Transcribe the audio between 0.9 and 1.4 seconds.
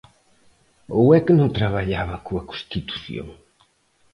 ¿Ou é que